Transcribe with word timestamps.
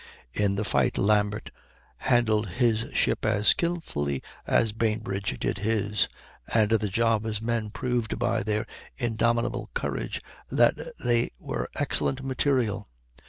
In 0.33 0.55
the 0.55 0.63
fight 0.63 0.97
Lambert 0.97 1.51
handled 1.97 2.49
his 2.49 2.89
ship 2.91 3.23
as 3.23 3.49
skilfully 3.49 4.23
as 4.47 4.71
Bainbridge 4.73 5.37
did 5.39 5.59
his; 5.59 6.07
and 6.51 6.71
the 6.71 6.89
Java's 6.89 7.39
men 7.39 7.69
proved 7.69 8.17
by 8.17 8.41
their 8.41 8.65
indomitable 8.97 9.69
courage 9.75 10.23
that 10.49 10.75
they 11.05 11.29
were 11.37 11.69
excellent 11.75 12.23
material. 12.25 12.89